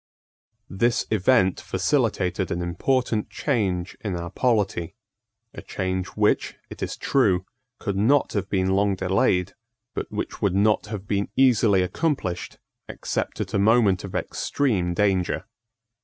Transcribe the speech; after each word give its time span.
This 0.71 1.05
event 1.11 1.59
facilitated 1.61 2.49
an 2.49 2.63
important 2.63 3.29
change 3.29 3.95
in 4.03 4.15
our 4.15 4.31
polity, 4.31 4.95
a 5.53 5.61
change 5.61 6.07
which, 6.17 6.55
it 6.71 6.81
is 6.81 6.97
true, 6.97 7.45
could 7.79 7.95
not 7.95 8.33
have 8.33 8.49
been 8.49 8.71
long 8.73 8.95
delayed, 8.95 9.53
but 9.93 10.11
which 10.11 10.41
would 10.41 10.55
not 10.55 10.87
have 10.87 11.05
been 11.05 11.29
easily 11.35 11.83
accomplished 11.83 12.57
except 12.89 13.41
at 13.41 13.53
a 13.53 13.59
moment 13.59 14.03
of 14.03 14.15
extreme 14.15 14.95
danger. 14.95 15.45